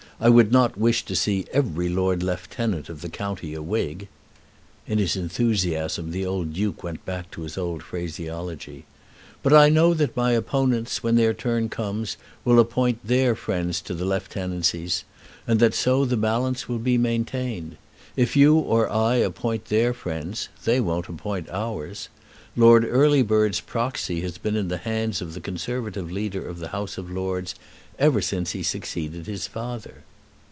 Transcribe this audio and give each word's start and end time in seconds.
I 0.23 0.29
would 0.29 0.51
not 0.51 0.77
wish 0.77 1.03
to 1.05 1.15
see 1.15 1.47
every 1.51 1.89
Lord 1.89 2.21
Lieutenant 2.21 2.89
of 2.89 3.03
a 3.03 3.09
county 3.09 3.55
a 3.55 3.61
Whig." 3.63 4.07
In 4.85 4.99
his 4.99 5.15
enthusiasm 5.15 6.11
the 6.11 6.27
old 6.27 6.53
Duke 6.53 6.83
went 6.83 7.03
back 7.07 7.31
to 7.31 7.41
his 7.41 7.57
old 7.57 7.81
phraseology. 7.81 8.85
"But 9.41 9.51
I 9.53 9.69
know 9.69 9.95
that 9.95 10.15
my 10.15 10.33
opponents 10.33 11.01
when 11.01 11.15
their 11.15 11.33
turn 11.33 11.69
comes 11.69 12.17
will 12.45 12.59
appoint 12.59 12.99
their 13.03 13.33
friends 13.35 13.81
to 13.81 13.95
the 13.95 14.05
Lieutenancies, 14.05 15.05
and 15.47 15.59
that 15.59 15.73
so 15.73 16.05
the 16.05 16.17
balance 16.17 16.69
will 16.69 16.77
be 16.77 16.99
maintained. 16.99 17.77
If 18.15 18.35
you 18.35 18.53
or 18.57 18.91
I 18.91 19.15
appoint 19.15 19.65
their 19.65 19.91
friends, 19.91 20.49
they 20.65 20.79
won't 20.79 21.09
appoint 21.09 21.49
ours. 21.49 22.09
Lord 22.55 22.83
Earlybird's 22.83 23.59
proxy 23.61 24.21
has 24.21 24.37
been 24.37 24.55
in 24.57 24.67
the 24.67 24.77
hands 24.77 25.19
of 25.21 25.33
the 25.33 25.41
Conservative 25.41 26.11
Leader 26.11 26.47
of 26.47 26.59
the 26.59 26.67
House 26.67 26.99
of 26.99 27.09
Lords 27.09 27.55
ever 27.97 28.21
since 28.21 28.51
he 28.51 28.61
succeeded 28.61 29.25
his 29.25 29.47
father." 29.47 30.03